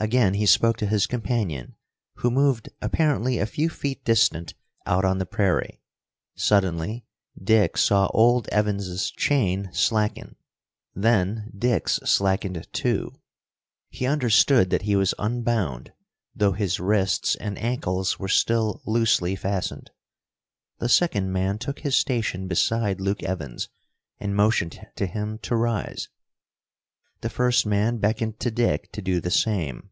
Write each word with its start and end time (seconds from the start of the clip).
Again 0.00 0.34
he 0.34 0.46
spoke 0.46 0.76
to 0.76 0.86
his 0.86 1.08
companion, 1.08 1.74
who 2.18 2.30
moved 2.30 2.68
apparently 2.80 3.40
a 3.40 3.46
few 3.46 3.68
feet 3.68 4.04
distant 4.04 4.54
out 4.86 5.04
on 5.04 5.18
the 5.18 5.26
prairie. 5.26 5.80
Suddenly 6.36 7.04
Dick 7.36 7.76
saw 7.76 8.06
old 8.14 8.46
Evans' 8.52 9.10
chain 9.10 9.70
slacken: 9.72 10.36
then 10.94 11.50
Dick's 11.52 11.94
slackened 12.04 12.68
too. 12.72 13.10
He 13.90 14.06
understood 14.06 14.70
that 14.70 14.82
he 14.82 14.94
was 14.94 15.14
unbound, 15.18 15.92
though 16.32 16.52
his 16.52 16.78
wrists 16.78 17.34
and 17.34 17.58
ankles 17.58 18.20
were 18.20 18.28
still 18.28 18.80
loosely 18.86 19.34
fastened. 19.34 19.90
The 20.78 20.88
second 20.88 21.32
man 21.32 21.58
took 21.58 21.80
his 21.80 21.96
station 21.96 22.46
beside 22.46 23.00
Luke 23.00 23.24
Evans 23.24 23.68
and 24.20 24.36
motioned 24.36 24.78
to 24.94 25.06
him 25.06 25.38
to 25.38 25.56
rise. 25.56 26.08
The 27.20 27.28
first 27.28 27.66
man 27.66 27.96
beckoned 27.98 28.38
to 28.38 28.50
Dick 28.52 28.92
to 28.92 29.02
do 29.02 29.20
the 29.20 29.32
same. 29.32 29.90